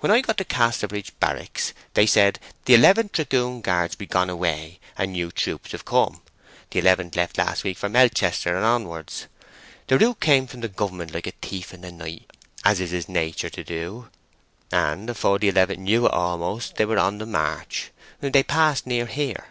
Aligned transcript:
When 0.00 0.12
I 0.12 0.20
got 0.20 0.36
to 0.36 0.44
Casterbridge 0.44 1.12
Barracks, 1.20 1.72
they 1.94 2.04
said, 2.04 2.38
'The 2.66 2.74
Eleventh 2.74 3.12
Dragoon 3.12 3.62
Guards 3.62 3.94
be 3.94 4.04
gone 4.04 4.28
away, 4.28 4.78
and 4.98 5.12
new 5.12 5.32
troops 5.32 5.72
have 5.72 5.86
come.' 5.86 6.20
The 6.70 6.80
Eleventh 6.80 7.16
left 7.16 7.38
last 7.38 7.64
week 7.64 7.78
for 7.78 7.88
Melchester 7.88 8.54
and 8.56 8.62
onwards. 8.66 9.26
The 9.86 9.98
Route 9.98 10.20
came 10.20 10.46
from 10.46 10.60
Government 10.60 11.14
like 11.14 11.26
a 11.26 11.30
thief 11.30 11.72
in 11.72 11.80
the 11.80 11.90
night, 11.92 12.30
as 12.62 12.78
is 12.78 12.90
his 12.90 13.08
nature 13.08 13.48
to, 13.48 14.10
and 14.70 15.08
afore 15.08 15.38
the 15.38 15.48
Eleventh 15.48 15.78
knew 15.80 16.04
it 16.04 16.12
almost, 16.12 16.74
they 16.76 16.84
were 16.84 16.98
on 16.98 17.16
the 17.16 17.24
march. 17.24 17.90
They 18.20 18.42
passed 18.42 18.86
near 18.86 19.06
here." 19.06 19.46